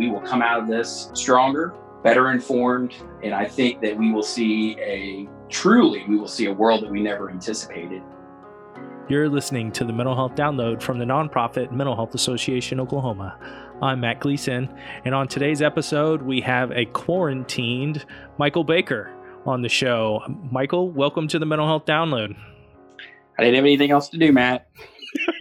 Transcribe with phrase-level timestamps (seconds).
[0.00, 4.22] we will come out of this stronger, better informed, and I think that we will
[4.22, 8.00] see a truly, we will see a world that we never anticipated.
[9.10, 13.38] You're listening to the Mental Health Download from the nonprofit Mental Health Association Oklahoma.
[13.82, 14.74] I'm Matt Gleason,
[15.04, 18.06] and on today's episode, we have a quarantined
[18.38, 19.12] Michael Baker
[19.44, 20.22] on the show.
[20.50, 22.34] Michael, welcome to the Mental Health Download.
[23.38, 24.66] I didn't have anything else to do, Matt.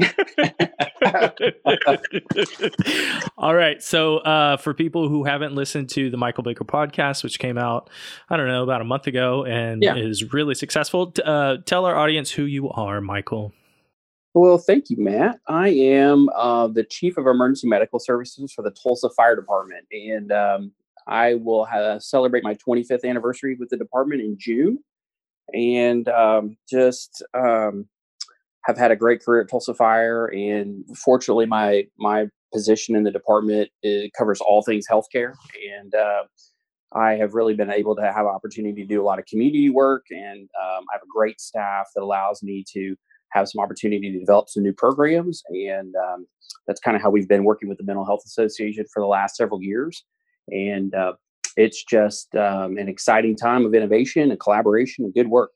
[3.37, 3.81] All right.
[3.81, 7.89] So, uh, for people who haven't listened to the Michael Baker podcast, which came out,
[8.29, 9.95] I don't know, about a month ago and yeah.
[9.95, 13.53] is really successful, uh, tell our audience who you are, Michael.
[14.33, 15.39] Well, thank you, Matt.
[15.47, 20.31] I am uh, the chief of emergency medical services for the Tulsa Fire Department, and
[20.31, 20.71] um,
[21.07, 24.79] I will have, celebrate my 25th anniversary with the department in June.
[25.53, 27.87] And um, just um,
[28.65, 33.11] have had a great career at Tulsa Fire, and fortunately, my my position in the
[33.11, 33.69] department
[34.17, 35.33] covers all things healthcare,
[35.77, 36.23] and uh,
[36.93, 40.05] I have really been able to have opportunity to do a lot of community work,
[40.09, 42.95] and um, I have a great staff that allows me to
[43.31, 46.25] have some opportunity to develop some new programs, and um,
[46.67, 49.35] that's kind of how we've been working with the Mental Health Association for the last
[49.35, 50.03] several years,
[50.49, 51.13] and uh,
[51.55, 55.51] it's just um, an exciting time of innovation and collaboration and good work.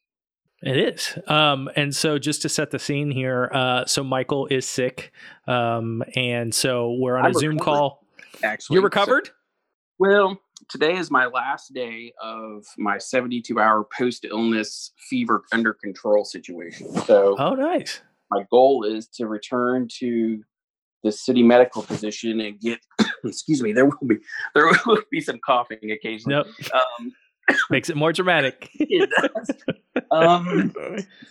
[0.65, 1.17] It is.
[1.27, 5.11] Um, and so just to set the scene here, uh, so Michael is sick.
[5.45, 8.05] Um, and so we're on I'm a Zoom call.
[8.43, 9.27] Actually, you're recovered?
[9.27, 9.33] So,
[9.99, 16.23] well, today is my last day of my 72 hour post illness fever under control
[16.23, 16.89] situation.
[17.01, 18.01] So, oh, nice.
[18.31, 20.41] My goal is to return to
[21.03, 22.79] the city medical position and get,
[23.25, 24.15] excuse me, there will be,
[24.55, 26.49] there will be some coughing occasionally.
[26.59, 26.73] Yep.
[26.73, 27.13] Um,
[27.69, 28.69] Makes it more dramatic.
[28.75, 30.03] it does.
[30.11, 30.73] Um,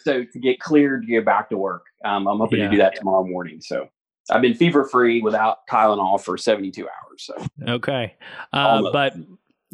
[0.02, 2.66] so to get cleared to get back to work, um, I'm hoping yeah.
[2.66, 3.60] to do that tomorrow morning.
[3.60, 3.88] So
[4.30, 7.24] I've been fever free without Tylenol for 72 hours.
[7.24, 8.14] So okay,
[8.52, 9.14] uh, but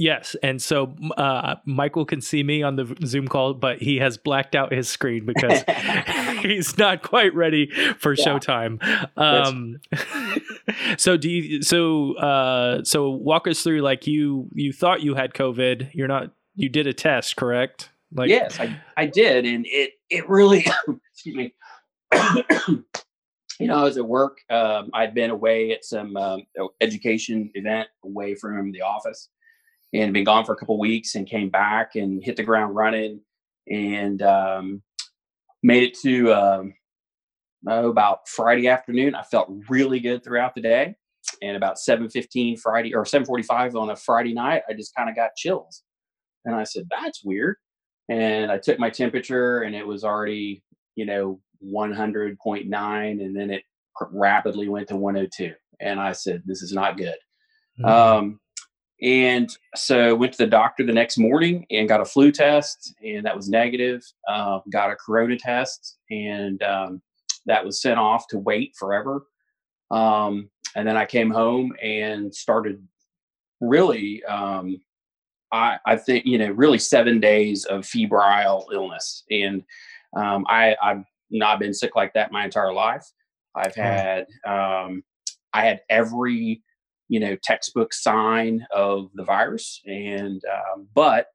[0.01, 4.17] Yes, and so uh, Michael can see me on the Zoom call, but he has
[4.17, 5.65] blacked out his screen because
[6.41, 7.69] he's not quite ready
[7.99, 8.25] for yeah.
[8.25, 8.79] showtime.
[9.17, 9.81] Um,
[10.97, 11.63] so do you?
[11.63, 13.81] So uh, so walk us through.
[13.81, 15.91] Like you, you thought you had COVID.
[15.95, 16.31] You're not.
[16.55, 17.91] You did a test, correct?
[18.13, 20.67] Like yes, I I did, and it it really
[21.13, 21.55] excuse me.
[23.61, 24.39] you know, I was at work.
[24.51, 26.43] Um, I'd been away at some um,
[26.81, 29.29] education event away from the office
[29.93, 33.21] and been gone for a couple weeks and came back and hit the ground running
[33.69, 34.83] and um,
[35.63, 36.75] made it to um,
[37.67, 39.15] oh, about Friday afternoon.
[39.15, 40.95] I felt really good throughout the day.
[41.43, 45.37] And about 7.15 Friday or 7.45 on a Friday night, I just kind of got
[45.37, 45.83] chills.
[46.45, 47.57] And I said, that's weird.
[48.09, 50.63] And I took my temperature and it was already,
[50.97, 53.25] you know, 100.9.
[53.25, 53.63] And then it
[54.11, 55.53] rapidly went to 102.
[55.81, 57.17] And I said, this is not good.
[57.81, 57.85] Mm-hmm.
[57.85, 58.41] Um,
[59.01, 63.25] and so went to the doctor the next morning and got a flu test, and
[63.25, 64.03] that was negative.
[64.29, 67.01] Uh, got a corona test, and um,
[67.49, 69.27] that was sent off to wait forever.
[69.91, 72.87] Um, and then I came home and started
[73.61, 74.81] really, um,
[75.53, 79.25] I, I, think, you know, really seven days of febrile illness.
[79.31, 79.63] And
[80.17, 83.05] um, I, I've not been sick like that my entire life.
[83.55, 85.03] I've had, um,
[85.53, 86.63] I had every
[87.09, 91.27] you know textbook sign of the virus and um, but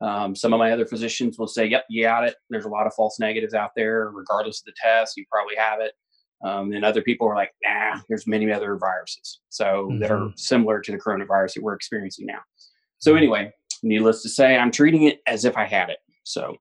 [0.00, 2.34] um, some of my other physicians will say yep you got it.
[2.48, 5.80] There's a lot of false negatives out there regardless of the test you probably have
[5.80, 5.92] it.
[6.42, 9.40] Um, and other people are like nah there's many other viruses.
[9.50, 10.00] So mm-hmm.
[10.00, 12.40] that are similar to the coronavirus that we're experiencing now.
[12.98, 13.52] So anyway
[13.82, 15.98] needless to say i'm treating it as if i had it.
[16.24, 16.56] So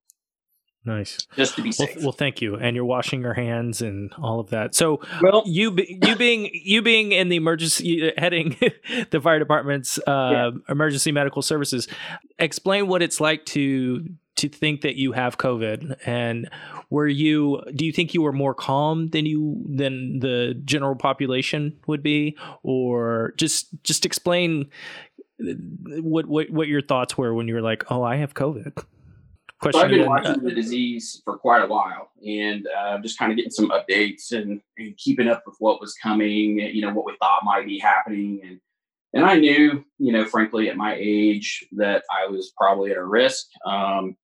[0.85, 1.28] Nice.
[1.35, 1.95] Just to be safe.
[1.97, 2.56] Well, well, thank you.
[2.56, 4.73] And you're washing your hands and all of that.
[4.73, 8.56] So, well, you you being you being in the emergency heading
[9.12, 10.51] the fire department's uh, yeah.
[10.69, 11.88] emergency medical services,
[12.38, 14.07] explain what it's like to
[14.38, 15.97] to think that you have COVID.
[16.06, 16.50] And
[16.89, 17.62] were you?
[17.75, 22.38] Do you think you were more calm than you than the general population would be,
[22.63, 24.69] or just just explain
[25.39, 28.81] what what what your thoughts were when you were like, oh, I have COVID
[29.59, 29.79] question.
[29.79, 33.38] So I've been watching the disease for quite a while, and uh, just kind of
[33.38, 36.59] getting some updates and, and, keeping up with what was coming.
[36.59, 38.59] You know, what we thought might be happening, and
[39.13, 43.03] and I knew, you know, frankly, at my age, that I was probably at a
[43.03, 43.47] risk.
[43.65, 44.15] Um,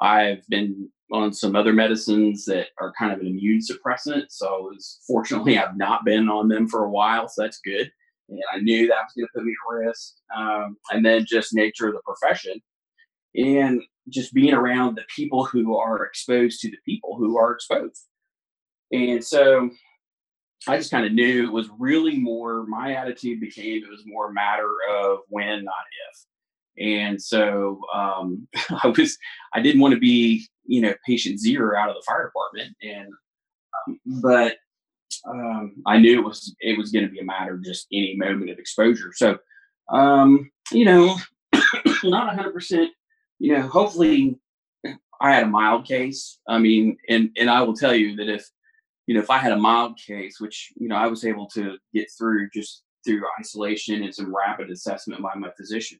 [0.00, 4.58] I've been on some other medicines that are kind of an immune suppressant, so I
[4.58, 7.90] was fortunately I've not been on them for a while, so that's good.
[8.28, 10.14] And I knew that was going to put me at risk.
[10.34, 12.60] Um, and then just nature of the profession.
[13.36, 18.04] And just being around the people who are exposed to the people who are exposed.
[18.92, 19.70] And so
[20.68, 24.30] I just kind of knew it was really more my attitude became it was more
[24.30, 25.74] a matter of when, not
[26.10, 26.26] if.
[26.76, 28.46] And so um,
[28.82, 29.16] I was
[29.52, 33.08] I didn't want to be you know patient zero out of the fire department, and
[33.88, 34.56] um, but
[35.28, 38.16] um, I knew it was it was going to be a matter of just any
[38.16, 39.12] moment of exposure.
[39.14, 39.38] So
[39.90, 41.16] um, you know,
[42.04, 42.90] not hundred percent.
[43.44, 44.38] You know, hopefully
[45.20, 46.40] I had a mild case.
[46.48, 48.48] I mean, and and I will tell you that if
[49.06, 51.76] you know if I had a mild case, which you know I was able to
[51.92, 55.98] get through just through isolation and some rapid assessment by my physician.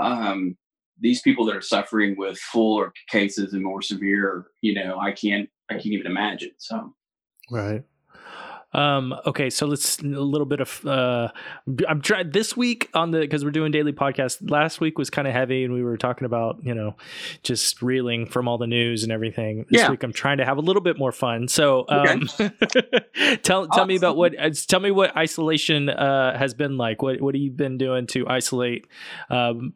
[0.00, 0.56] Um,
[0.98, 5.50] these people that are suffering with fuller cases and more severe, you know, I can't
[5.70, 6.52] I can't even imagine.
[6.56, 6.94] So
[7.50, 7.84] right.
[8.72, 11.28] Um, okay, so let's a little bit of uh,
[11.88, 14.48] I'm trying this week on the because we're doing daily podcast.
[14.48, 16.94] Last week was kind of heavy, and we were talking about you know
[17.42, 19.66] just reeling from all the news and everything.
[19.70, 19.90] This yeah.
[19.90, 21.48] week I'm trying to have a little bit more fun.
[21.48, 23.36] So um, okay.
[23.42, 27.02] tell tell me about what uh, tell me what isolation uh, has been like.
[27.02, 28.86] What what have you been doing to isolate
[29.30, 29.74] um,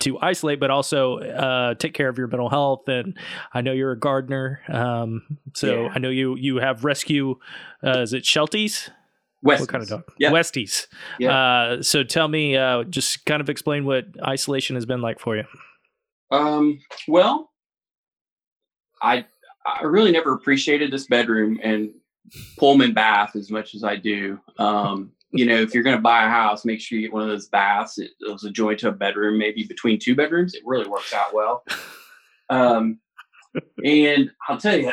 [0.00, 2.88] to isolate, but also uh, take care of your mental health?
[2.88, 3.18] And
[3.52, 5.92] I know you're a gardener, um, so yeah.
[5.92, 7.38] I know you you have rescue.
[7.86, 8.90] Uh, is it Shelties?
[9.44, 9.60] Westies.
[9.60, 10.02] What kind of dog?
[10.18, 10.30] Yeah.
[10.30, 10.86] Westies.
[11.18, 11.36] Yeah.
[11.36, 15.36] Uh, so tell me, uh, just kind of explain what isolation has been like for
[15.36, 15.44] you.
[16.30, 17.52] Um, well,
[19.02, 19.26] I
[19.64, 21.90] I really never appreciated this bedroom and
[22.58, 24.40] Pullman bath as much as I do.
[24.58, 27.22] Um, you know, if you're going to buy a house, make sure you get one
[27.22, 27.98] of those baths.
[27.98, 30.54] It, it was a joint to a bedroom, maybe between two bedrooms.
[30.54, 31.64] It really works out well.
[32.48, 33.00] Um,
[33.84, 34.92] and I'll tell you,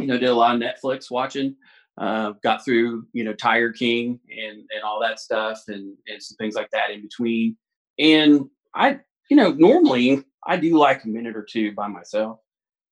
[0.00, 1.56] you know, did a lot of Netflix watching.
[1.98, 6.36] Uh, got through, you know, Tiger King and and all that stuff, and and some
[6.36, 7.56] things like that in between.
[7.98, 9.00] And I,
[9.30, 12.40] you know, normally I do like a minute or two by myself.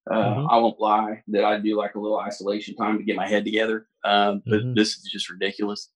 [0.09, 0.47] Uh, mm-hmm.
[0.49, 3.45] I won't lie that I do like a little isolation time to get my head
[3.45, 3.87] together.
[4.03, 4.73] Um, but mm-hmm.
[4.73, 5.91] this is just ridiculous.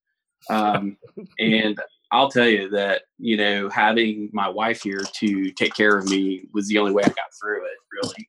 [0.50, 0.98] Um,
[1.40, 1.80] and
[2.12, 6.48] I'll tell you that you know having my wife here to take care of me
[6.54, 7.78] was the only way I got through it.
[7.92, 8.28] Really,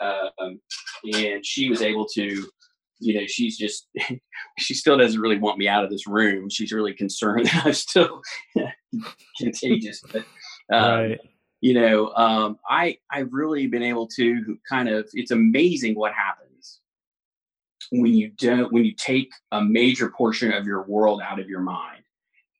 [0.00, 0.60] um,
[1.14, 2.46] and she was able to
[3.00, 3.88] you know she's just
[4.58, 7.72] she still doesn't really want me out of this room she's really concerned that i'm
[7.72, 8.20] still
[9.38, 10.24] contagious but
[10.72, 11.20] um, right.
[11.60, 16.80] you know um, i i've really been able to kind of it's amazing what happens
[17.90, 21.60] when you don't when you take a major portion of your world out of your
[21.60, 22.02] mind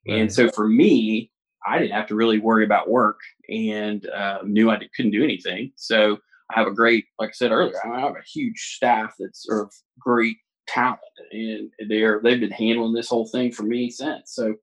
[0.07, 0.19] right.
[0.19, 1.29] and so for me
[1.65, 3.19] i didn't have to really worry about work
[3.49, 6.17] and uh, knew i couldn't do anything so
[6.51, 9.71] I have a great, like I said earlier, I have a huge staff that's of
[9.99, 10.37] great
[10.67, 10.99] talent,
[11.31, 14.33] and they're they've been handling this whole thing for me since.
[14.33, 14.55] So,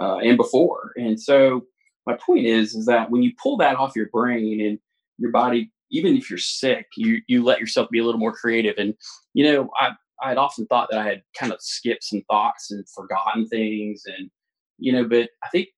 [0.00, 1.64] uh, and before, and so
[2.06, 4.78] my point is, is that when you pull that off your brain and
[5.18, 8.74] your body, even if you're sick, you you let yourself be a little more creative.
[8.78, 8.94] And
[9.34, 9.90] you know, I
[10.22, 14.02] I had often thought that I had kind of skipped some thoughts and forgotten things,
[14.06, 14.30] and
[14.78, 15.68] you know, but I think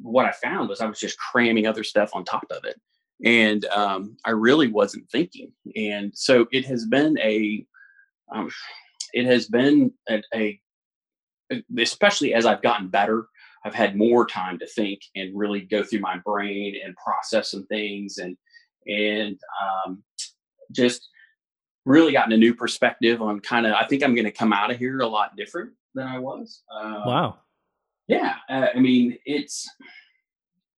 [0.00, 2.80] what I found was I was just cramming other stuff on top of it
[3.24, 5.52] and um, I really wasn't thinking.
[5.76, 7.64] And so it has been a,
[8.34, 8.50] um,
[9.12, 10.60] it has been a, a,
[11.78, 13.26] especially as I've gotten better,
[13.64, 17.66] I've had more time to think and really go through my brain and process some
[17.66, 18.36] things and
[18.86, 20.02] and um,
[20.72, 21.08] just
[21.84, 23.74] really gotten a new perspective on kind of.
[23.74, 26.62] I think I'm going to come out of here a lot different than I was.
[26.74, 27.38] Uh, wow.
[28.08, 29.68] Yeah, uh, I mean it's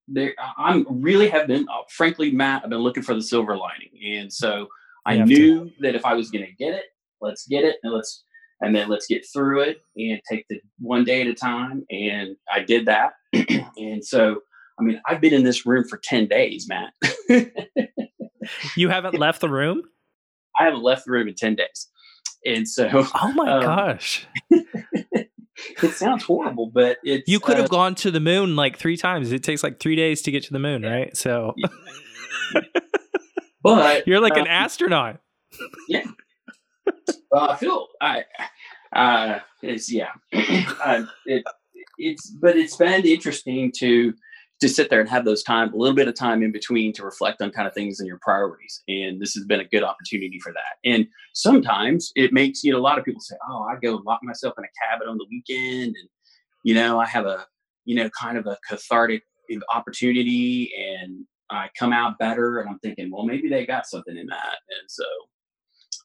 [0.08, 3.90] there i'm really have been uh, frankly matt i've been looking for the silver lining.
[4.04, 4.68] And so
[5.06, 5.72] i knew to.
[5.80, 6.84] that if i was going to get it
[7.20, 8.24] let's get it and let's
[8.60, 11.84] and then let's get through it and take the one day at a time.
[11.90, 13.12] And i did that.
[13.76, 14.40] And so
[14.78, 16.92] i mean i've been in this room for 10 days matt.
[18.76, 19.82] You haven't left the room?
[20.60, 21.88] I haven't left the room in 10 days.
[22.44, 24.26] And so oh my um, gosh
[25.82, 27.28] it sounds horrible, but it's.
[27.28, 29.32] You could have uh, gone to the moon like three times.
[29.32, 31.16] It takes like three days to get to the moon, right?
[31.16, 31.54] So.
[33.62, 35.20] but you're like uh, an astronaut.
[35.88, 36.04] Yeah.
[37.30, 38.24] Well, I feel I.
[38.94, 40.10] Uh, it's yeah.
[40.32, 41.44] uh, it,
[41.98, 44.14] it's but it's been interesting to
[44.64, 47.04] to sit there and have those time, a little bit of time in between to
[47.04, 48.82] reflect on kind of things and your priorities.
[48.88, 50.90] And this has been a good opportunity for that.
[50.90, 54.20] And sometimes it makes, you know, a lot of people say, oh, I go lock
[54.22, 56.08] myself in a cabin on the weekend and,
[56.62, 57.46] you know, I have a,
[57.84, 59.22] you know, kind of a cathartic
[59.70, 62.60] opportunity and I come out better.
[62.60, 64.56] And I'm thinking, well, maybe they got something in that.
[64.80, 65.04] And so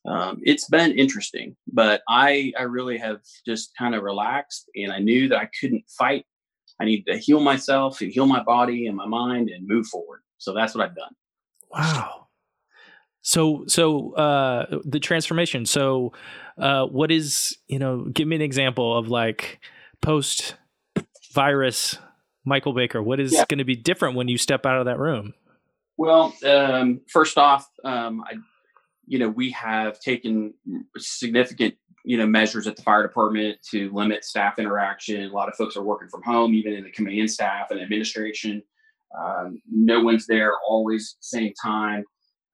[0.05, 4.99] um, it's been interesting, but I, I really have just kind of relaxed and I
[4.99, 6.25] knew that I couldn't fight
[6.79, 10.21] I need to heal myself and heal my body and my mind and move forward.
[10.37, 11.13] So that's what I've done.
[11.71, 12.27] Wow.
[13.21, 15.65] So, so uh, the transformation.
[15.65, 16.13] So,
[16.57, 18.05] uh, what is you know?
[18.05, 19.59] Give me an example of like
[20.01, 20.55] post
[21.33, 21.97] virus
[22.45, 23.01] Michael Baker.
[23.03, 23.45] What is yeah.
[23.47, 25.33] going to be different when you step out of that room?
[25.97, 28.35] Well, um, first off, um, I,
[29.05, 30.53] you know, we have taken
[30.97, 31.75] significant
[32.09, 35.29] you know measures at the fire department to limit staff interaction.
[35.29, 38.63] A lot of folks are working from home, even in the command staff and administration.
[39.15, 42.03] Um, no one's there always same time.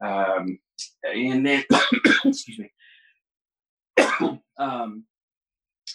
[0.03, 0.59] Um,
[1.05, 1.63] and then,
[2.25, 2.71] excuse me.
[4.57, 5.05] um,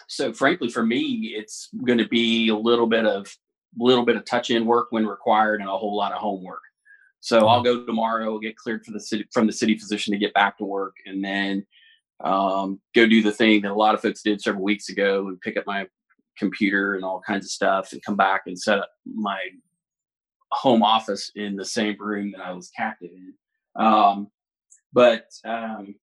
[0.09, 3.31] so frankly, for me, it's going to be a little bit of
[3.79, 6.63] little bit of touch in work when required and a whole lot of homework.
[7.21, 10.33] So I'll go tomorrow, get cleared for the city from the city physician to get
[10.33, 11.67] back to work, and then
[12.25, 15.41] um, go do the thing that a lot of folks did several weeks ago and
[15.41, 15.87] pick up my
[16.39, 19.39] computer and all kinds of stuff and come back and set up my
[20.53, 23.35] home office in the same room that I was captive in.
[23.83, 24.29] Um,
[24.93, 25.95] but um,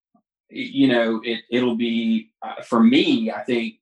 [0.50, 3.30] you know, it it'll be uh, for me.
[3.30, 3.74] I think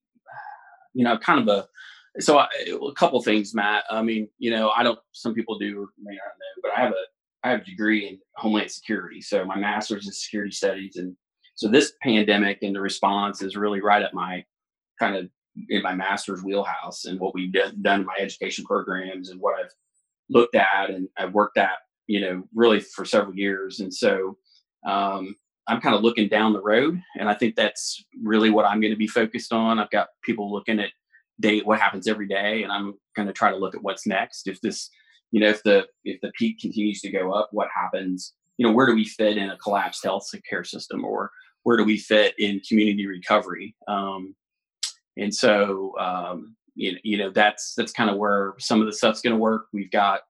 [0.95, 1.69] you know, kind of a
[2.21, 3.85] so I, a couple things, Matt.
[3.91, 4.99] I mean, you know, I don't.
[5.13, 7.05] Some people do may not know, but I have a
[7.45, 9.21] I have a degree in Homeland Security.
[9.21, 11.17] So my master's in security studies, and
[11.57, 14.45] so this pandemic and the response is really right at my
[14.99, 15.29] kind of
[15.69, 19.73] in my master's wheelhouse and what we've done in my education programs and what I've
[20.29, 23.81] looked at and I've worked at, you know, really for several years.
[23.81, 24.37] And so
[24.87, 25.35] um,
[25.67, 28.93] I'm kind of looking down the road, and I think that's really what I'm going
[28.93, 29.79] to be focused on.
[29.79, 30.91] I've got people looking at
[31.41, 34.47] day what happens every day, and I'm going to try to look at what's next.
[34.47, 34.89] If this,
[35.33, 38.35] you know, if the if the peak continues to go up, what happens?
[38.59, 41.33] You know, where do we fit in a collapsed health care system, or
[41.67, 43.75] where do we fit in community recovery?
[43.89, 44.37] Um,
[45.17, 49.21] and so, um, you, you know, that's that's kind of where some of the stuff's
[49.21, 49.67] going to work.
[49.73, 50.21] We've got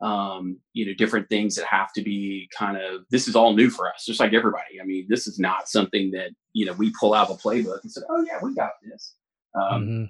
[0.00, 3.68] um, you know, different things that have to be kind of this is all new
[3.68, 4.80] for us, just like everybody.
[4.80, 7.82] I mean, this is not something that you know we pull out of a playbook
[7.82, 9.12] and said, "Oh yeah, we got this."
[9.54, 10.04] Um, mm-hmm.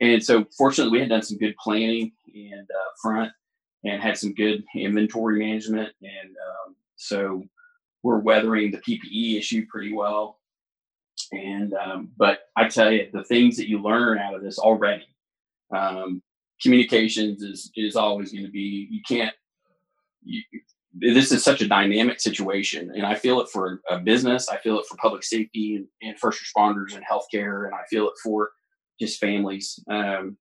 [0.00, 3.32] And so, fortunately, we had done some good planning and uh, front,
[3.84, 7.42] and had some good inventory management, and um, so
[8.02, 10.38] we're weathering the PPE issue pretty well.
[11.32, 15.06] And um, but I tell you, the things that you learn out of this already,
[15.74, 16.22] um,
[16.62, 19.34] communications is is always going to be you can't
[20.22, 20.42] you,
[20.94, 24.78] this is such a dynamic situation and i feel it for a business i feel
[24.78, 28.50] it for public safety and, and first responders and healthcare and i feel it for
[29.00, 30.36] just families um,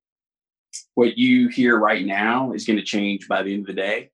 [0.95, 4.11] what you hear right now is going to change by the end of the day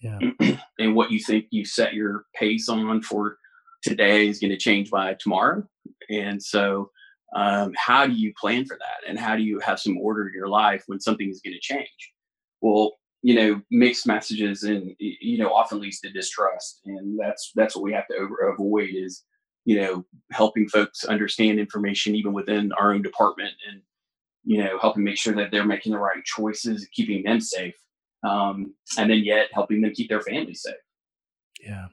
[0.00, 0.18] yeah.
[0.78, 3.38] and what you think you set your pace on for
[3.82, 5.62] today is going to change by tomorrow.
[6.10, 6.90] And so
[7.36, 9.08] um, how do you plan for that?
[9.08, 11.60] And how do you have some order in your life when something is going to
[11.60, 12.12] change?
[12.60, 16.80] Well you know mixed messages and you know often leads to distrust.
[16.86, 19.24] And that's that's what we have to over, avoid is
[19.64, 23.82] you know helping folks understand information even within our own department and
[24.44, 27.74] you know helping make sure that they're making the right choices keeping them safe
[28.24, 30.74] um, and then yet helping them keep their families safe
[31.60, 31.86] yeah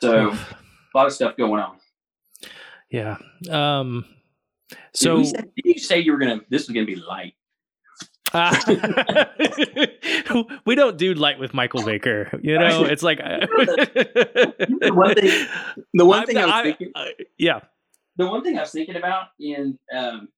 [0.00, 1.76] so a lot of stuff going on
[2.92, 3.16] yeah.
[3.50, 4.04] Um,
[4.92, 6.40] so did, say, did you say you were gonna?
[6.50, 7.34] This was gonna be light.
[8.34, 8.54] Uh,
[10.66, 12.38] we don't do light with Michael Baker.
[12.42, 15.48] You know, it's like the one thing.
[15.94, 17.60] The one thing I, was thinking, I, yeah.
[18.16, 20.28] The one thing I was thinking about in um,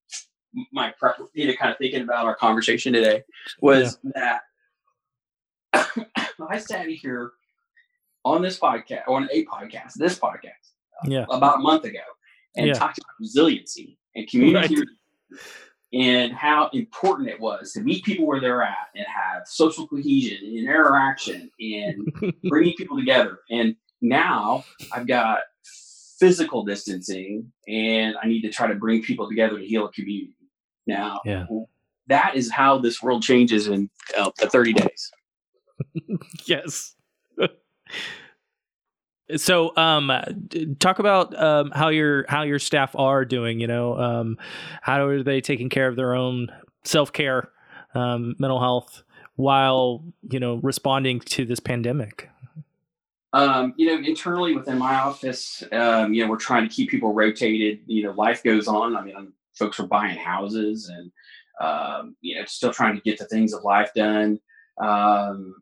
[0.73, 3.23] my prep, you know, kind of thinking about our conversation today
[3.61, 4.41] was yeah.
[5.73, 6.07] that
[6.49, 7.33] I sat here
[8.25, 10.51] on this podcast, on a podcast, this podcast,
[11.07, 11.27] yeah.
[11.31, 11.99] about a month ago,
[12.57, 12.73] and yeah.
[12.73, 15.41] talked about resiliency and community right.
[15.93, 20.39] and how important it was to meet people where they're at and have social cohesion
[20.43, 23.41] and interaction and bringing people together.
[23.51, 25.41] And now I've got
[26.19, 30.35] physical distancing and I need to try to bring people together to heal a community.
[30.87, 31.47] Now, yeah.
[32.09, 35.12] that is how this world changes in uh, 30 days.
[36.47, 36.95] yes.
[39.37, 40.12] So, um,
[40.81, 43.59] talk about um, how your how your staff are doing.
[43.59, 44.37] You know, um,
[44.83, 46.49] how are they taking care of their own
[46.85, 47.50] self care,
[47.95, 49.03] um, mental health,
[49.37, 52.29] while you know responding to this pandemic.
[53.33, 57.14] Um, you know, internally within my office, um, you know, we're trying to keep people
[57.14, 57.81] rotated.
[57.87, 58.95] You know, life goes on.
[58.95, 61.11] I mean, folks were buying houses and
[61.61, 64.41] um, you know, still trying to get the things of life done.
[64.83, 65.55] Um,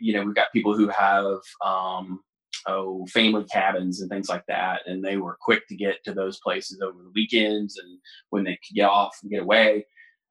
[0.00, 2.20] you know, we've got people who have um,
[2.66, 6.40] oh family cabins and things like that and they were quick to get to those
[6.40, 7.98] places over the weekends and
[8.30, 9.84] when they could get off and get away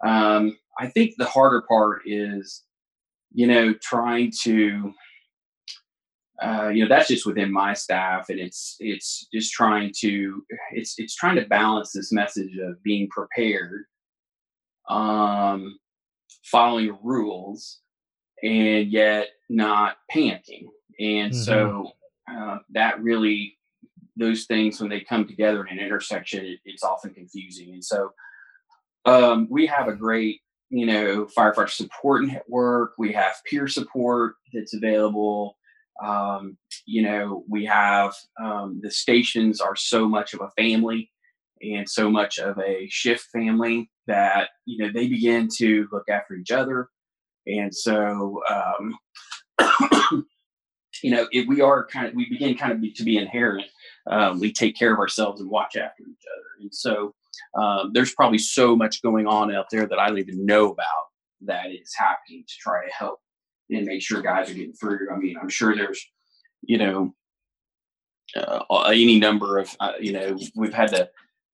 [0.06, 2.63] um, i think the harder part is
[3.34, 4.94] you know trying to
[6.41, 10.96] uh, you know that's just within my staff and it's it's just trying to it's
[10.98, 13.86] it's trying to balance this message of being prepared
[14.89, 15.77] um
[16.44, 17.79] following rules
[18.44, 20.67] and yet not panicking.
[21.00, 21.34] And mm-hmm.
[21.34, 21.91] so
[22.32, 23.58] uh, that really
[24.15, 27.74] those things when they come together in an intersection it, it's often confusing.
[27.74, 28.12] And so
[29.06, 32.94] um, we have a great you know firefighter support network.
[32.98, 35.58] We have peer support that's available
[36.04, 41.12] um, you know, we have um, the stations are so much of a family
[41.62, 46.36] and so much of a shift family that you know they begin to look after
[46.36, 46.89] each other,
[47.46, 48.98] and so um,
[51.04, 53.68] you know if we are kind of we begin kind of be, to be inherent.
[54.10, 57.13] Um, we take care of ourselves and watch after each other, and so
[57.60, 61.08] um, there's probably so much going on out there that I don't even know about
[61.42, 63.20] that is happening to try to help
[63.69, 65.12] and make sure guys are getting through.
[65.12, 66.05] I mean, I'm sure there's,
[66.62, 67.13] you know,
[68.36, 71.09] uh, any number of, uh, you know, we've had to,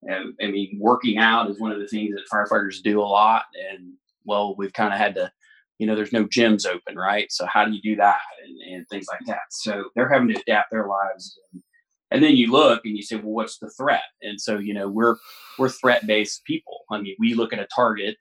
[0.10, 3.44] uh, I mean, working out is one of the things that firefighters do a lot.
[3.72, 3.94] And
[4.26, 5.32] well, we've kind of had to,
[5.80, 7.32] you know, there's no gyms open, right?
[7.32, 9.42] So how do you do that and, and things like that?
[9.50, 11.38] So they're having to adapt their lives.
[11.52, 11.64] And,
[12.12, 14.04] and then you look and you say, well, what's the threat?
[14.22, 15.16] And so, you know, we're,
[15.58, 16.82] we're threat based people.
[16.92, 18.18] I mean, we look at a target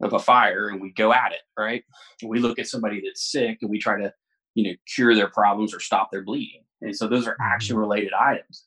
[0.00, 1.84] of a fire and we go at it, right?
[2.22, 4.12] We look at somebody that's sick and we try to,
[4.54, 6.62] you know, cure their problems or stop their bleeding.
[6.82, 7.52] And so those are mm-hmm.
[7.52, 8.64] action related items.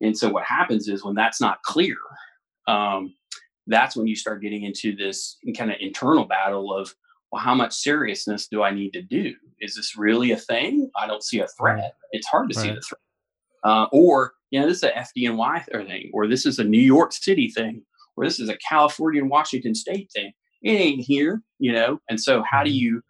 [0.00, 1.96] And so what happens is when that's not clear,
[2.68, 3.14] um,
[3.66, 6.94] that's when you start getting into this kind of internal battle of,
[7.30, 9.34] well, how much seriousness do I need to do?
[9.60, 10.90] Is this really a thing?
[10.96, 11.94] I don't see a threat.
[12.12, 12.66] It's hard to right.
[12.66, 13.00] see the threat.
[13.62, 17.12] Uh, or, you know, this is a FDNY thing, or this is a New York
[17.12, 17.82] City thing,
[18.16, 22.00] or this is a California and Washington State thing it ain't here, you know?
[22.08, 22.76] And so how do mm-hmm.
[22.76, 23.02] you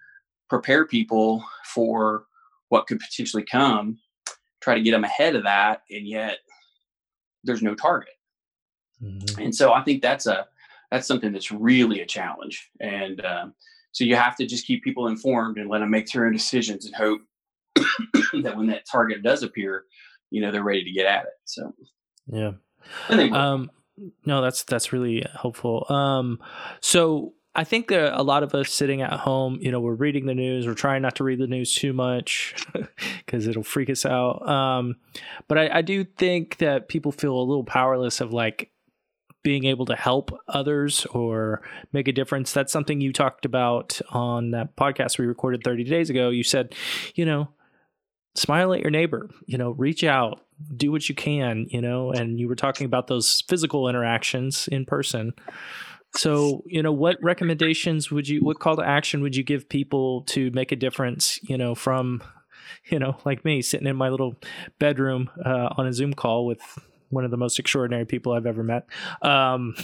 [0.48, 2.24] prepare people for
[2.68, 3.98] what could potentially come,
[4.60, 6.38] try to get them ahead of that, and yet
[7.44, 8.14] there's no target.
[9.02, 9.40] Mm-hmm.
[9.40, 10.46] And so I think that's a
[10.90, 12.68] that's something that's really a challenge.
[12.80, 13.54] And um,
[13.92, 16.84] so you have to just keep people informed and let them make their own decisions
[16.84, 17.20] and hope
[18.42, 19.84] that when that target does appear,
[20.30, 21.32] you know, they're ready to get at it.
[21.44, 21.72] So
[22.26, 22.52] yeah.
[23.08, 23.70] Um,
[24.24, 25.86] no, that's that's really helpful.
[25.88, 26.40] Um,
[26.80, 30.26] so I think that a lot of us sitting at home, you know, we're reading
[30.26, 30.66] the news.
[30.66, 32.54] We're trying not to read the news too much
[33.18, 34.48] because it'll freak us out.
[34.48, 34.96] Um,
[35.48, 38.70] but I, I do think that people feel a little powerless of like
[39.42, 42.52] being able to help others or make a difference.
[42.52, 46.30] That's something you talked about on that podcast we recorded 30 days ago.
[46.30, 46.74] You said,
[47.14, 47.48] you know,
[48.34, 50.42] smile at your neighbor, you know, reach out,
[50.76, 54.84] do what you can, you know, and you were talking about those physical interactions in
[54.84, 55.32] person.
[56.16, 60.22] So, you know, what recommendations would you, what call to action would you give people
[60.22, 62.22] to make a difference, you know, from,
[62.86, 64.34] you know, like me sitting in my little
[64.78, 66.60] bedroom uh, on a Zoom call with
[67.10, 68.86] one of the most extraordinary people I've ever met.
[69.22, 69.74] Um,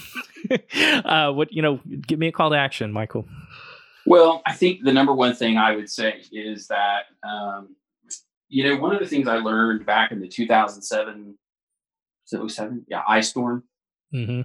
[1.04, 3.26] uh, what, you know, give me a call to action, Michael.
[4.04, 7.76] Well, I think the number one thing I would say is that, um,
[8.48, 11.36] you know, one of the things I learned back in the 2007,
[12.26, 13.64] 07, yeah, ice storm.
[14.14, 14.42] Mm-hmm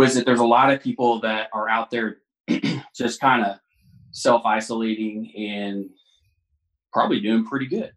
[0.00, 2.18] was that there's a lot of people that are out there
[2.96, 3.56] just kind of
[4.12, 5.90] self isolating and
[6.92, 7.92] probably doing pretty good.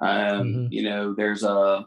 [0.00, 0.66] Um, mm-hmm.
[0.70, 1.86] You know, there's a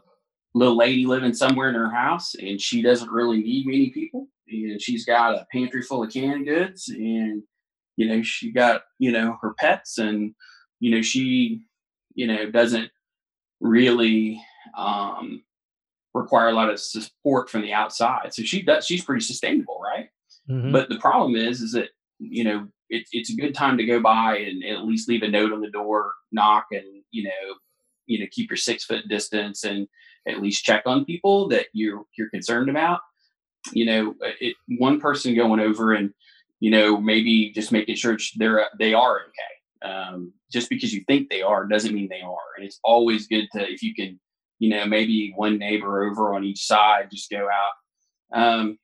[0.54, 4.28] little lady living somewhere in her house and she doesn't really need many people.
[4.48, 7.42] And she's got a pantry full of canned goods and,
[7.96, 10.34] you know, she got, you know, her pets and,
[10.80, 11.60] you know, she,
[12.14, 12.90] you know, doesn't
[13.60, 14.40] really
[14.76, 15.42] um,
[16.18, 18.34] require a lot of support from the outside.
[18.34, 20.08] So she does, she's pretty sustainable, right?
[20.50, 20.72] Mm-hmm.
[20.72, 24.00] But the problem is, is that, you know, it, it's a good time to go
[24.00, 27.54] by and at least leave a note on the door, knock and, you know,
[28.06, 29.86] you know, keep your six foot distance and
[30.26, 33.00] at least check on people that you're, you're concerned about.
[33.72, 36.12] You know, it, one person going over and,
[36.60, 39.90] you know, maybe just making sure they're, they are okay.
[39.90, 42.56] Um, just because you think they are doesn't mean they are.
[42.56, 44.18] And it's always good to, if you can,
[44.58, 48.38] you know, maybe one neighbor over on each side, just go out.
[48.38, 48.78] Um,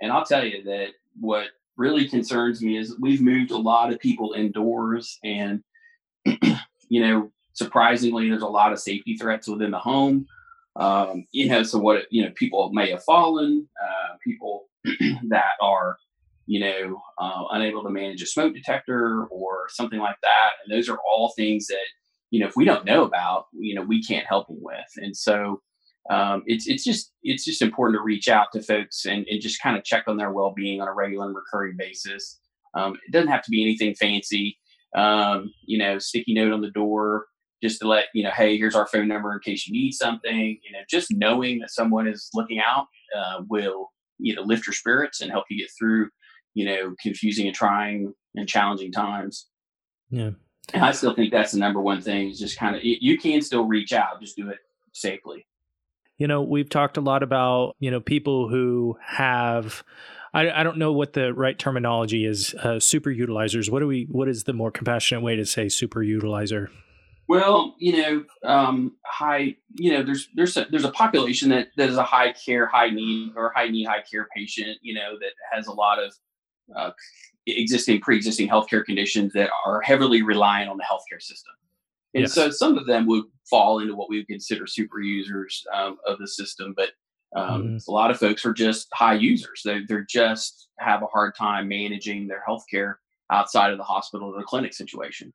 [0.00, 4.00] and I'll tell you that what really concerns me is we've moved a lot of
[4.00, 5.62] people indoors and,
[6.24, 10.26] you know, surprisingly, there's a lot of safety threats within the home.
[10.76, 14.68] Um, you know, so what, you know, people may have fallen, uh, people
[15.28, 15.96] that are,
[16.46, 20.50] you know, uh, unable to manage a smoke detector or something like that.
[20.62, 21.78] And those are all things that
[22.30, 25.16] you know if we don't know about you know we can't help them with and
[25.16, 25.60] so
[26.08, 29.60] um, it's it's just it's just important to reach out to folks and, and just
[29.60, 32.38] kind of check on their well-being on a regular and recurring basis
[32.74, 34.56] um, it doesn't have to be anything fancy
[34.96, 37.26] um, you know sticky note on the door
[37.62, 40.58] just to let you know, hey, here's our phone number in case you need something.
[40.62, 42.86] You know, just knowing that someone is looking out
[43.16, 46.08] uh, will you know lift your spirits and help you get through
[46.54, 49.48] you know confusing and trying and challenging times.
[50.10, 50.30] Yeah,
[50.72, 53.42] and I still think that's the number one thing is just kind of you can
[53.42, 54.58] still reach out, just do it
[54.92, 55.46] safely.
[56.18, 59.84] You know, we've talked a lot about you know people who have
[60.36, 62.54] I, I don't know what the right terminology is.
[62.54, 63.70] Uh, super utilizers.
[63.70, 64.06] What do we?
[64.10, 66.68] What is the more compassionate way to say super utilizer?
[67.26, 69.56] Well, you know, um, high.
[69.74, 72.90] You know, there's there's a, there's a population that that is a high care, high
[72.90, 74.78] need, or high need, high care patient.
[74.82, 76.14] You know, that has a lot of
[76.76, 76.90] uh,
[77.46, 81.54] existing pre-existing healthcare conditions that are heavily reliant on the healthcare system.
[82.14, 82.34] And yes.
[82.34, 86.18] so some of them would fall into what we would consider super users um, of
[86.18, 86.90] the system, but
[87.34, 87.76] um, mm-hmm.
[87.90, 89.62] A lot of folks are just high users.
[89.64, 92.94] They they just have a hard time managing their healthcare
[93.30, 95.32] outside of the hospital or the clinic situation.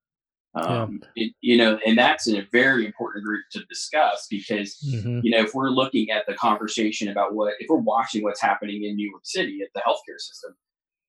[0.53, 1.27] Um, yeah.
[1.27, 5.19] it, you know, and that's a very important group to discuss because mm-hmm.
[5.23, 8.83] you know if we're looking at the conversation about what if we're watching what's happening
[8.83, 10.55] in New York City at the healthcare system,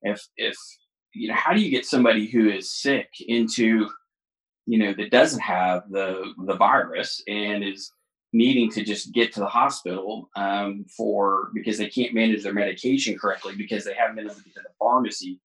[0.02, 0.56] if if
[1.14, 3.88] you know how do you get somebody who is sick into
[4.66, 7.92] you know that doesn't have the the virus and is
[8.33, 13.18] needing to just get to the hospital um, for because they can't manage their medication
[13.18, 15.38] correctly because they haven't been able to get to the pharmacy.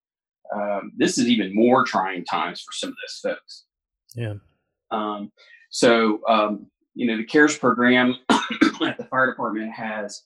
[0.55, 3.65] Um, this is even more trying times for some of those folks.
[4.15, 4.35] Yeah.
[4.91, 5.31] Um,
[5.69, 10.23] so um, you know the CARES program at the fire department has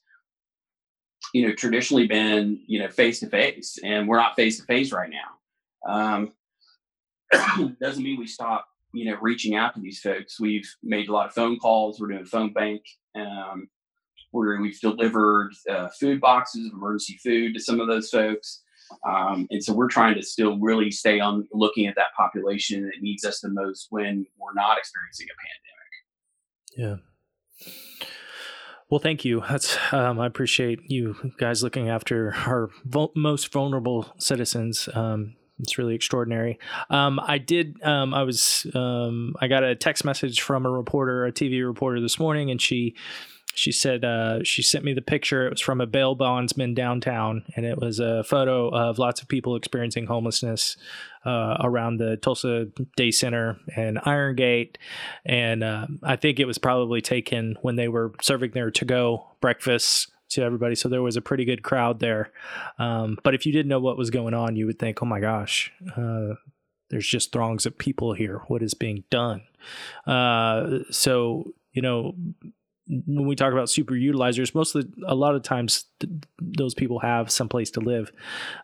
[1.33, 4.91] you know traditionally been you know face to face, and we're not face to face
[4.91, 5.91] right now.
[5.91, 6.33] Um,
[7.81, 10.39] doesn't mean we stop you know, reaching out to these folks.
[10.39, 11.99] We've made a lot of phone calls.
[11.99, 12.83] We're doing phone bank.
[13.15, 13.69] Um,
[14.31, 18.63] where we've delivered uh, food boxes of emergency food to some of those folks.
[19.05, 23.01] Um, and so we're trying to still really stay on looking at that population that
[23.01, 27.01] needs us the most when we're not experiencing a pandemic.
[27.65, 27.75] Yeah.
[28.91, 29.41] Well, thank you.
[29.93, 34.89] Um, I appreciate you guys looking after our vo- most vulnerable citizens.
[34.93, 36.59] Um, it's really extraordinary.
[36.89, 37.81] Um, I did.
[37.83, 38.67] Um, I was.
[38.75, 42.61] Um, I got a text message from a reporter, a TV reporter, this morning, and
[42.61, 42.95] she
[43.53, 45.45] she said uh, she sent me the picture.
[45.45, 49.27] It was from a bail bondsman downtown, and it was a photo of lots of
[49.27, 50.77] people experiencing homelessness
[51.25, 54.77] uh, around the Tulsa Day Center and Iron Gate.
[55.25, 60.09] And uh, I think it was probably taken when they were serving their to-go breakfasts
[60.29, 60.75] to everybody.
[60.75, 62.31] So there was a pretty good crowd there.
[62.79, 65.19] Um, but if you didn't know what was going on, you would think, oh my
[65.19, 66.35] gosh, uh,
[66.89, 68.41] there's just throngs of people here.
[68.47, 69.43] What is being done?
[70.07, 72.15] Uh, so, you know,
[73.05, 76.73] when we talk about super utilizers, most of the, a lot of times th- those
[76.73, 78.11] people have some place to live.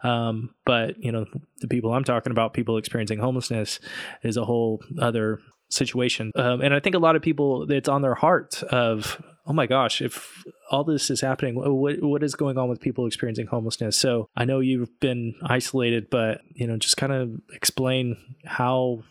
[0.03, 1.25] Um, but you know,
[1.59, 3.79] the people I'm talking about, people experiencing homelessness,
[4.23, 6.31] is a whole other situation.
[6.35, 9.65] Um, and I think a lot of people, it's on their heart of oh my
[9.65, 13.95] gosh, if all this is happening, what what is going on with people experiencing homelessness?
[13.95, 19.03] So I know you've been isolated, but you know, just kind of explain how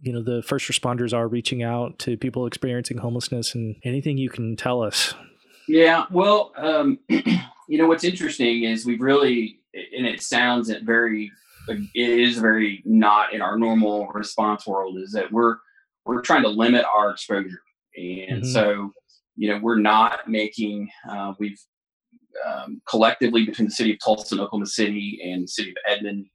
[0.00, 4.30] you know the first responders are reaching out to people experiencing homelessness and anything you
[4.30, 5.14] can tell us.
[5.68, 11.32] Yeah, well, um, you know what's interesting is we've really, and it sounds very,
[11.68, 14.98] it is very not in our normal response world.
[14.98, 15.56] Is that we're
[16.04, 17.62] we're trying to limit our exposure,
[17.96, 18.52] and mm-hmm.
[18.52, 18.92] so
[19.36, 21.60] you know, we're not making, uh, we've
[22.46, 26.26] um, collectively between the city of Tulsa and Oklahoma City and the city of Edmond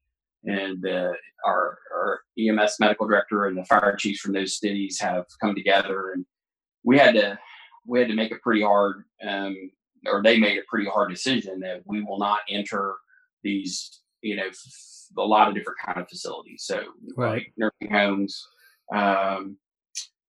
[0.45, 1.11] and uh,
[1.45, 6.11] our, our, EMS medical director and the fire chiefs from those cities have come together
[6.13, 6.25] and
[6.83, 7.37] we had to
[7.85, 9.55] we had to make a pretty hard um,
[10.07, 12.95] or they made a pretty hard decision that we will not enter
[13.43, 14.49] these you know
[15.17, 16.83] a lot of different kind of facilities so
[17.17, 17.33] right.
[17.33, 18.47] like nursing homes
[18.93, 19.57] um,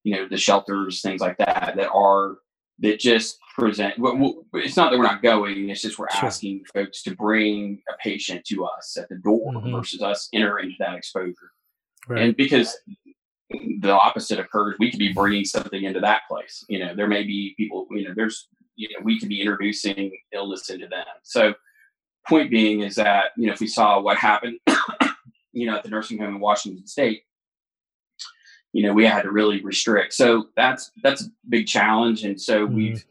[0.05, 2.37] you know the shelters things like that that are
[2.81, 3.99] that just present.
[3.99, 6.27] Well, it's not that we're not going; it's just we're sure.
[6.27, 9.73] asking folks to bring a patient to us at the door mm-hmm.
[9.73, 11.53] versus us entering that exposure.
[12.09, 12.23] Right.
[12.23, 12.77] And because
[13.81, 16.65] the opposite occurs, we could be bringing something into that place.
[16.69, 17.87] You know, there may be people.
[17.91, 21.05] You know, there's you know we could be introducing illness into them.
[21.23, 21.55] So,
[22.27, 24.59] point being is that you know if we saw what happened,
[25.53, 27.23] you know, at the nursing home in Washington State
[28.73, 30.15] you know we had to really restrict.
[30.15, 32.25] So that's that's a big challenge.
[32.25, 32.77] And so mm-hmm.
[32.77, 33.05] we've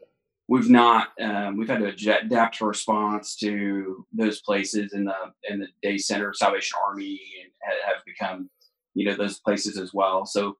[0.48, 5.14] we've not um, we've had to adapt to response to those places in the
[5.48, 7.52] in the day center salvation army and
[7.86, 8.50] have become
[8.94, 10.26] you know those places as well.
[10.26, 10.56] So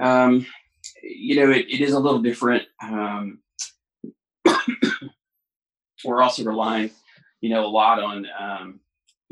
[0.00, 0.44] um,
[1.02, 2.64] you know it, it is a little different.
[2.82, 3.38] Um,
[6.04, 6.90] we're also relying
[7.40, 8.80] you know a lot on um,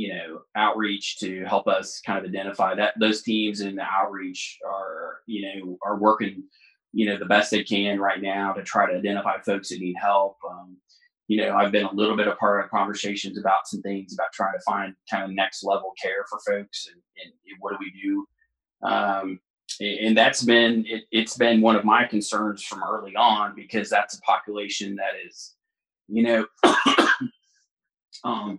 [0.01, 4.59] you know outreach to help us kind of identify that those teams in the outreach
[4.67, 6.45] are you know are working
[6.93, 9.97] you know, the best they can right now to try to identify folks that need
[10.01, 10.37] help.
[10.49, 10.77] Um,
[11.29, 14.33] you know, I've been a little bit a part of conversations about some things about
[14.33, 17.93] trying to find kind of next level care for folks and, and what do we
[18.03, 18.27] do.
[18.87, 19.41] Um,
[19.79, 24.19] and that's been it, it's been one of my concerns from early on because that's
[24.19, 25.55] a population that is,
[26.09, 26.47] you know,
[28.25, 28.59] um,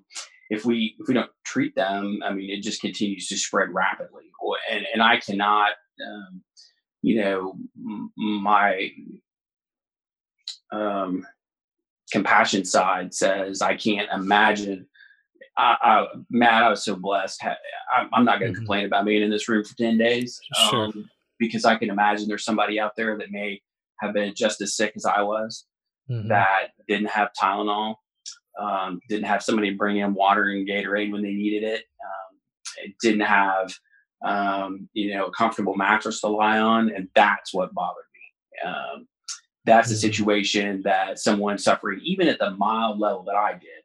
[0.51, 4.25] if we if we don't treat them, I mean, it just continues to spread rapidly,
[4.69, 5.71] and and I cannot,
[6.05, 6.41] um,
[7.01, 7.55] you know,
[8.17, 8.91] my
[10.73, 11.25] um,
[12.11, 14.87] compassion side says I can't imagine.
[15.57, 17.43] I, I, Matt, I was so blessed.
[17.43, 17.55] I,
[18.13, 18.55] am not going to mm-hmm.
[18.55, 20.85] complain about being in this room for 10 days sure.
[20.85, 21.09] um,
[21.39, 23.61] because I can imagine there's somebody out there that may
[23.99, 25.65] have been just as sick as I was
[26.09, 26.29] mm-hmm.
[26.29, 27.95] that didn't have Tylenol,
[28.59, 32.37] um, didn't have somebody bring in water and Gatorade when they needed it, um,
[32.83, 33.73] it didn't have,
[34.23, 36.89] um, you know, a comfortable mattress to lie on.
[36.93, 38.69] And that's what bothered me.
[38.69, 39.07] Um,
[39.65, 39.99] that's a mm-hmm.
[39.99, 43.83] situation that someone suffering even at the mild level that I did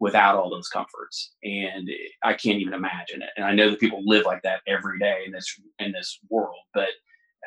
[0.00, 1.90] without all those comforts and
[2.22, 5.24] I can't even imagine it and I know that people live like that every day
[5.26, 6.88] in this in this world but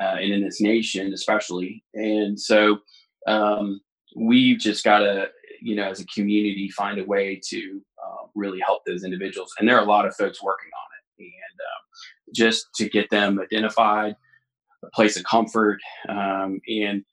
[0.02, 2.80] uh, and in this nation especially and so
[3.26, 3.80] um,
[4.18, 5.30] we've just got to
[5.62, 9.68] you know as a community find a way to uh, really help those individuals and
[9.68, 13.40] there are a lot of folks working on it and um, just to get them
[13.40, 14.16] identified
[14.84, 17.04] a place of comfort um, and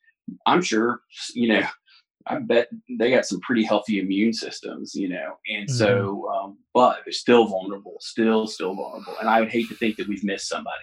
[0.47, 1.01] I'm sure,
[1.35, 1.67] you know,
[2.27, 5.77] I bet they got some pretty healthy immune systems, you know, and mm-hmm.
[5.77, 9.17] so, um, but they're still vulnerable, still, still vulnerable.
[9.21, 10.77] And I would hate to think that we've missed somebody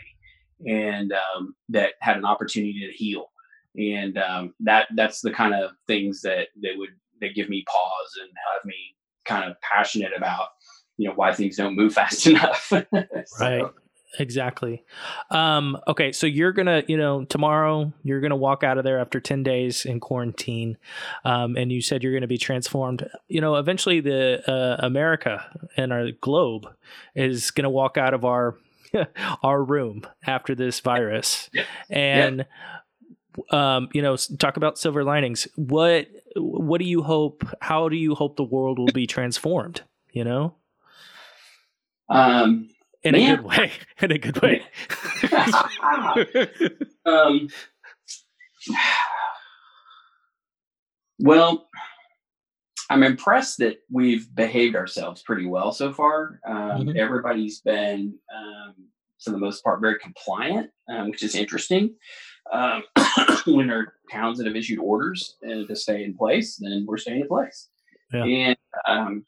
[0.66, 3.32] and um, that had an opportunity to heal.
[3.78, 8.20] And um, that that's the kind of things that that would that give me pause
[8.22, 10.50] and have me kind of passionate about,
[10.98, 12.68] you know, why things don't move fast enough.
[12.72, 12.86] so,
[13.40, 13.66] right
[14.20, 14.84] exactly.
[15.30, 19.20] Um, okay, so you're gonna, you know, tomorrow you're gonna walk out of there after
[19.20, 20.78] ten days in quarantine,
[21.24, 23.08] um, and you said you're gonna be transformed.
[23.28, 25.46] You know, eventually the uh, America
[25.78, 26.68] and our globe
[27.16, 28.58] is gonna walk out of our
[29.44, 31.64] our room after this virus, yeah.
[31.90, 32.40] and.
[32.40, 32.46] Yeah.
[33.52, 35.48] Um, you know, talk about silver linings.
[35.56, 37.44] What what do you hope?
[37.62, 39.82] How do you hope the world will be transformed?
[40.12, 40.56] You know.
[42.10, 42.70] Um,
[43.06, 43.34] in Man.
[43.34, 43.72] a good way.
[44.02, 44.64] In a good way.
[47.06, 47.48] um,
[51.20, 51.68] well,
[52.90, 56.40] I'm impressed that we've behaved ourselves pretty well so far.
[56.48, 56.98] Um, mm-hmm.
[56.98, 58.74] Everybody's been, um,
[59.24, 61.96] for the most part, very compliant, um, which is interesting.
[62.52, 62.84] Um,
[63.48, 67.22] when our towns that have issued orders uh, to stay in place, then we're staying
[67.22, 67.70] in place.
[68.14, 68.24] Yeah.
[68.24, 69.26] And um,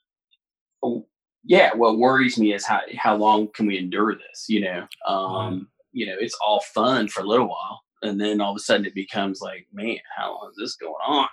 [1.43, 4.45] yeah, what worries me is how how long can we endure this?
[4.47, 8.51] You know, um, you know, it's all fun for a little while, and then all
[8.51, 11.27] of a sudden it becomes like, man, how long is this going on?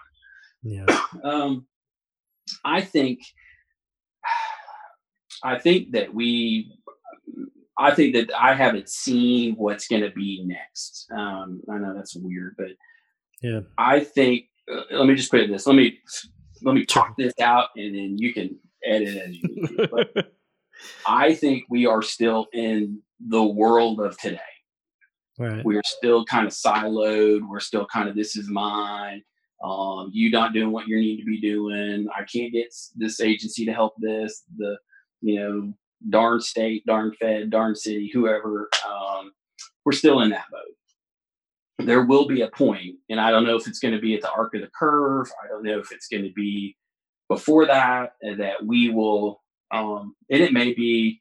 [0.63, 0.87] Yeah.
[1.23, 1.67] Um,
[2.65, 3.21] I think,
[5.45, 6.77] I think that we,
[7.79, 11.07] I think that I haven't seen what's going to be next.
[11.17, 12.69] Um, I know that's weird, but
[13.43, 14.45] yeah, I think.
[14.71, 15.67] Uh, let me just put it this.
[15.67, 15.99] Let me
[16.63, 19.91] let me talk this out, and then you can edit as you need.
[19.91, 20.33] But
[21.07, 24.41] I think we are still in the world of today.
[25.39, 25.65] Right.
[25.65, 27.41] We're still kind of siloed.
[27.49, 29.23] We're still kind of this is mine.
[29.63, 32.07] Um, you not doing what you need to be doing.
[32.15, 34.45] I can't get this agency to help this.
[34.57, 34.77] The
[35.21, 35.75] you know
[36.09, 38.69] darn state, darn fed, darn city, whoever.
[38.89, 39.33] Um,
[39.85, 41.87] we're still in that mode.
[41.87, 44.23] There will be a point, and I don't know if it's going to be at
[44.23, 45.31] the arc of the curve.
[45.43, 46.77] I don't know if it's going to be
[47.29, 51.21] before that that we will um, and it may be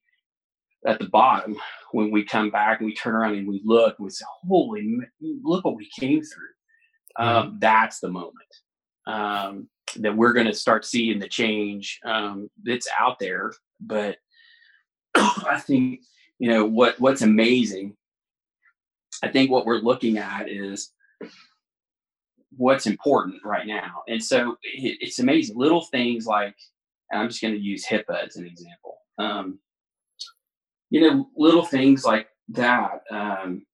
[0.86, 1.58] at the bottom
[1.92, 4.98] when we come back and we turn around and we look and we say holy
[5.22, 8.36] look what we came through um, that's the moment
[9.08, 14.18] um, that we're going to start seeing the change um, that's out there but
[15.50, 16.02] i think
[16.40, 17.96] you know what what's amazing
[19.22, 20.92] i think what we're looking at is
[22.58, 24.04] what's important right now.
[24.08, 25.58] And so it, it's amazing.
[25.58, 26.56] Little things like,
[27.12, 28.98] I'm just going to use HIPAA as an example.
[29.18, 29.60] Um,
[30.90, 33.66] you know, little things like that um,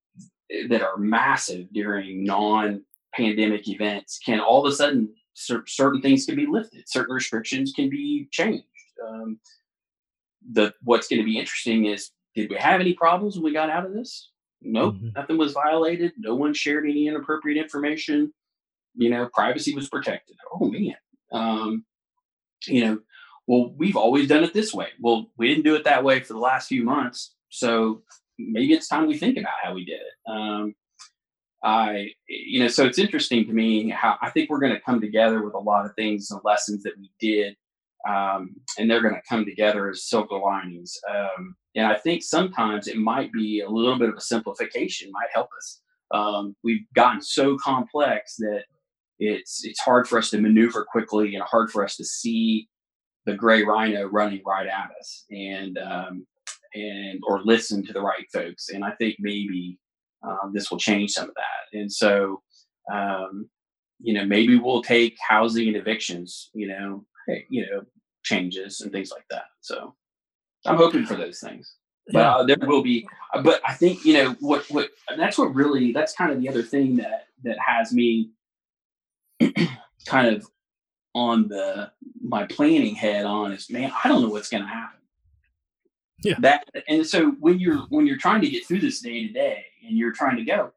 [0.69, 6.45] that are massive during non-pandemic events can all of a sudden certain things can be
[6.45, 8.65] lifted, certain restrictions can be changed.
[9.07, 9.39] Um,
[10.51, 13.69] the what's going to be interesting is did we have any problems when we got
[13.69, 14.31] out of this?
[14.61, 15.09] Nope, mm-hmm.
[15.15, 16.13] nothing was violated.
[16.17, 18.33] No one shared any inappropriate information
[18.95, 20.35] you know, privacy was protected.
[20.53, 20.95] Oh man.
[21.31, 21.85] Um,
[22.67, 22.99] you know,
[23.47, 24.89] well, we've always done it this way.
[24.99, 27.33] Well, we didn't do it that way for the last few months.
[27.49, 28.03] So
[28.37, 30.31] maybe it's time we think about how we did it.
[30.31, 30.75] Um,
[31.63, 35.01] I, you know, so it's interesting to me how I think we're going to come
[35.01, 37.55] together with a lot of things and lessons that we did,
[38.07, 40.97] um, and they're going to come together as silver linings.
[41.09, 45.29] Um, and I think sometimes it might be a little bit of a simplification might
[45.33, 45.81] help us.
[46.11, 48.63] Um, we've gotten so complex that
[49.19, 52.69] it's it's hard for us to maneuver quickly and hard for us to see
[53.25, 56.25] the gray rhino running right at us and um,
[56.73, 58.69] and or listen to the right folks.
[58.69, 59.77] And I think maybe
[60.23, 61.77] um, this will change some of that.
[61.77, 62.41] And so,
[62.91, 63.49] um,
[63.99, 67.05] you know, maybe we'll take housing and evictions, you know,
[67.49, 67.83] you know,
[68.23, 69.45] changes and things like that.
[69.61, 69.95] So
[70.65, 71.75] I'm hoping for those things.
[72.11, 75.53] But uh, there will be, uh, but I think you know what what that's what
[75.53, 78.31] really that's kind of the other thing that that has me
[80.05, 80.47] kind of
[81.13, 84.99] on the my planning head on is man I don't know what's going to happen
[86.23, 86.35] yeah.
[86.39, 89.65] That and so when you're when you're trying to get through this day to day
[89.87, 90.71] and you're trying to go,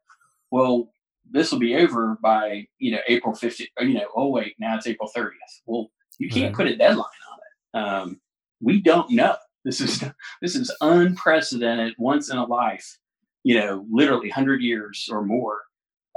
[0.51, 0.93] well,
[1.29, 3.67] this will be over by you know April 15th.
[3.81, 5.31] You know, oh wait, now it's April 30th.
[5.65, 6.55] Well, you can't right.
[6.55, 7.85] put a deadline on it.
[7.85, 8.21] Um,
[8.61, 9.35] we don't know.
[9.65, 10.03] This is
[10.41, 12.97] this is unprecedented, once in a life.
[13.43, 15.61] You know, literally hundred years or more,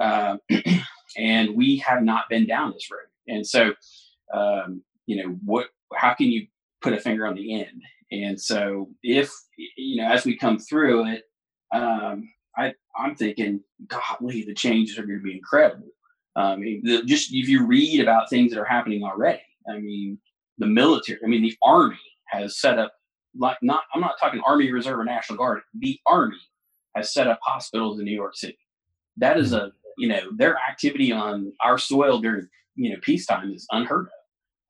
[0.01, 0.37] uh,
[1.17, 3.01] and we have not been down this road.
[3.27, 3.75] And so,
[4.33, 5.69] um, you know, what?
[5.95, 6.47] How can you
[6.83, 7.83] put a finger on the end?
[8.13, 11.25] And so, if you know, as we come through it,
[11.75, 15.89] um, I I'm thinking, golly, the changes are going to be incredible.
[16.37, 20.19] Um, the, just if you read about things that are happening already, I mean,
[20.59, 22.93] the military, I mean, the army has set up
[23.39, 23.83] like not.
[23.95, 25.61] I'm not talking Army Reserve or National Guard.
[25.79, 26.39] The army
[26.95, 28.59] has set up hospitals in New York City.
[29.17, 33.67] That is a you know their activity on our soil during you know peacetime is
[33.71, 34.09] unheard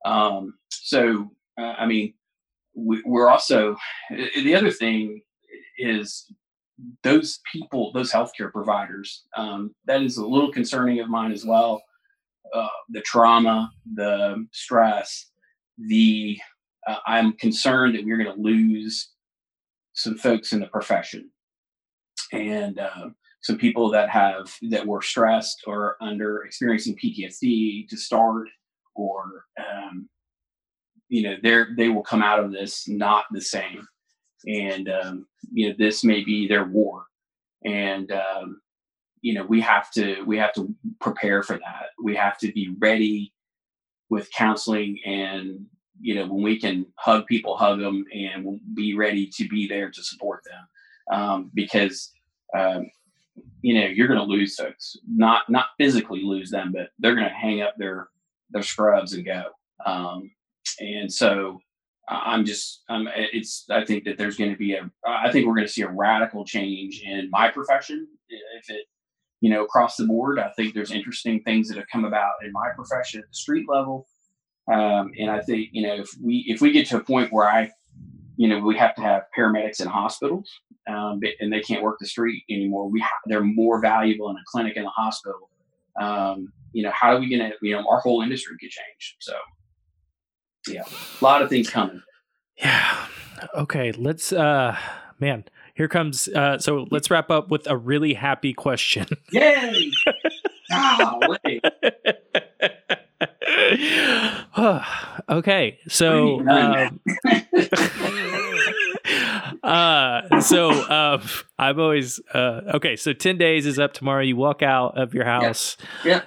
[0.05, 0.13] of.
[0.13, 2.15] Um, so uh, I mean,
[2.75, 3.77] we, we're also
[4.11, 5.23] the other thing
[5.79, 6.31] is
[7.03, 9.25] those people, those healthcare providers.
[9.37, 11.83] Um, that is a little concerning of mine as well.
[12.55, 15.31] Uh, the trauma, the stress,
[15.79, 16.39] the
[16.87, 19.11] uh, I'm concerned that we're going to lose
[19.95, 21.31] some folks in the profession.
[22.33, 23.09] And uh,
[23.43, 28.49] some people that have that were stressed or under experiencing PTSD to start
[28.95, 30.09] or um,
[31.09, 33.87] you know they're they will come out of this not the same.
[34.47, 37.05] And um, you know this may be their war.
[37.65, 38.61] And um,
[39.21, 42.75] you know we have to we have to prepare for that we have to be
[42.79, 43.33] ready
[44.09, 45.67] with counseling and
[46.01, 49.91] you know when we can hug people hug them and be ready to be there
[49.91, 52.13] to support them um, because
[52.57, 52.89] um,
[53.63, 57.29] you know you're going to lose folks not not physically lose them but they're going
[57.29, 58.09] to hang up their
[58.51, 59.45] their scrubs and go
[59.85, 60.31] um,
[60.81, 61.59] and so
[62.09, 65.57] I'm just, um, it's, I think that there's going to be a, I think we're
[65.57, 68.07] going to see a radical change in my profession.
[68.29, 68.87] If it,
[69.47, 72.51] you know, across the board, I think there's interesting things that have come about in
[72.51, 74.09] my profession at the street level.
[74.67, 77.49] Um, and I think, you know, if we, if we get to a point where
[77.49, 77.71] I,
[78.37, 80.51] you know, we have to have paramedics in hospitals,
[80.89, 82.91] um, and they can't work the street anymore.
[82.91, 85.49] We ha- they're more valuable in a clinic in the hospital.
[86.01, 89.17] Um, you know, how are we going to, you know, our whole industry could change.
[89.21, 89.35] So,
[90.67, 90.83] yeah,
[91.21, 92.03] a lot of things coming.
[92.57, 93.07] Yeah.
[93.55, 93.93] Okay.
[93.93, 94.33] Let's.
[94.33, 94.77] uh
[95.19, 95.45] Man,
[95.77, 96.29] here comes.
[96.29, 99.07] uh So let's wrap up with a really happy question.
[99.31, 99.91] Yay!
[100.71, 101.61] Golly.
[105.29, 107.01] okay, so um,
[109.63, 111.23] uh, so uh,
[111.59, 112.97] I've always uh, okay.
[112.97, 114.23] So ten days is up tomorrow.
[114.23, 115.77] You walk out of your house.
[116.05, 116.17] Yeah.
[116.17, 116.23] yeah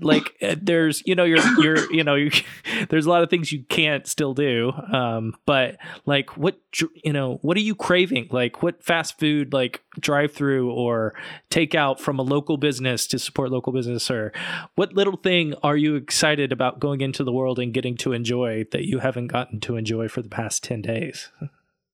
[0.00, 2.32] like uh, there's you know you're you're you know you're,
[2.88, 6.58] there's a lot of things you can't still do um but like what
[7.04, 8.28] you know what are you craving?
[8.30, 11.14] Like what fast food like drive through or
[11.50, 14.32] take out from a local business to support local business or
[14.74, 18.64] what little thing are you excited about going into the world and getting to enjoy
[18.72, 21.30] that you haven't gotten to enjoy for the past 10 days?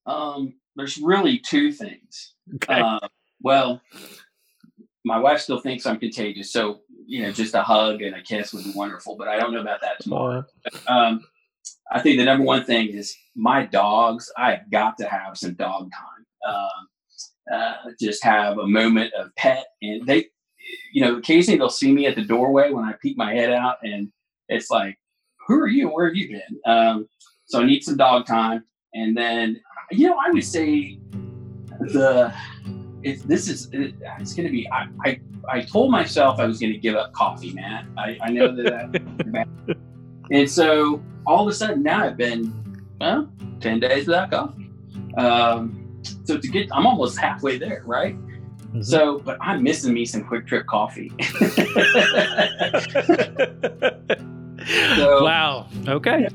[0.06, 2.34] Um there's really two things.
[2.54, 2.80] Okay.
[2.80, 3.00] Uh,
[3.42, 3.80] well
[5.04, 8.52] my wife still thinks i'm contagious so you know, just a hug and a kiss
[8.52, 10.44] would be wonderful, but I don't know about that tomorrow.
[10.86, 11.24] Um,
[11.90, 14.30] I think the number one thing is my dogs.
[14.36, 16.54] I've got to have some dog time.
[16.54, 16.88] Um,
[17.52, 20.26] uh, just have a moment of pet, and they,
[20.92, 23.76] you know, occasionally they'll see me at the doorway when I peek my head out,
[23.82, 24.12] and
[24.48, 24.98] it's like,
[25.46, 25.88] "Who are you?
[25.88, 27.08] Where have you been?" Um,
[27.46, 30.98] so I need some dog time, and then, you know, I would say
[31.80, 32.34] the
[33.02, 36.58] if this is it, it's going to be I, I I told myself I was
[36.58, 37.92] going to give up coffee, man.
[37.96, 39.48] I, I know that.
[40.30, 42.52] and so all of a sudden now I've been
[43.00, 43.30] well
[43.60, 44.70] ten days without coffee.
[45.16, 48.16] Um, so to get I'm almost halfway there, right?
[48.68, 48.82] Mm-hmm.
[48.82, 51.10] So, but I'm missing me some QuikTrip coffee.
[54.96, 55.66] so, wow.
[55.86, 56.28] Okay.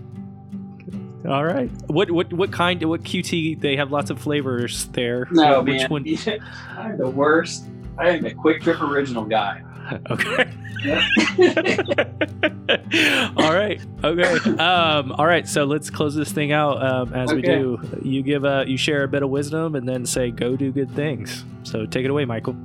[1.28, 1.70] All right.
[1.88, 2.84] What what what kind?
[2.84, 3.62] What QT?
[3.62, 5.28] They have lots of flavors there.
[5.32, 5.90] No, Which man.
[5.90, 6.06] One?
[6.78, 7.66] I'm the worst.
[7.98, 9.64] I am a QuikTrip original guy.
[10.10, 10.50] Okay.
[13.38, 13.82] all right.
[14.04, 14.34] Okay.
[14.58, 15.48] Um, all right.
[15.48, 16.82] So let's close this thing out.
[16.82, 17.36] Um, as okay.
[17.36, 20.56] we do, you give a you share a bit of wisdom and then say go
[20.56, 21.44] do good things.
[21.64, 22.56] So take it away, Michael.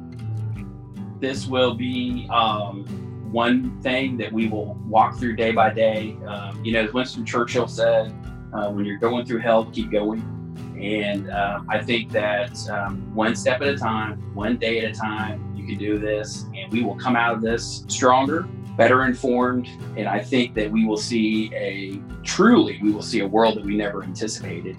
[1.20, 2.84] This will be um,
[3.32, 6.16] one thing that we will walk through day by day.
[6.26, 8.14] Um, you know, as Winston Churchill said,
[8.52, 10.22] uh, when you're going through hell, keep going.
[10.80, 14.94] And uh, I think that um, one step at a time, one day at a
[14.94, 18.42] time, you can do this, and we will come out of this stronger,
[18.76, 19.68] better informed.
[19.96, 23.64] And I think that we will see a truly, we will see a world that
[23.64, 24.76] we never anticipated,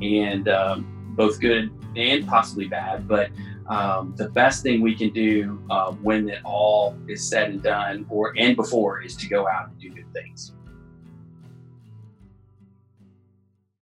[0.00, 3.08] and um, both good and possibly bad.
[3.08, 3.30] But
[3.66, 8.06] um, the best thing we can do uh, when it all is said and done,
[8.08, 10.52] or and before, is to go out and do good things.